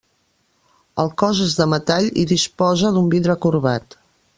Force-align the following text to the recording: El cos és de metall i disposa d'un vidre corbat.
El 1.03 1.11
cos 1.23 1.43
és 1.49 1.53
de 1.61 1.69
metall 1.75 2.09
i 2.23 2.27
disposa 2.35 2.95
d'un 2.97 3.15
vidre 3.17 3.41
corbat. 3.49 4.01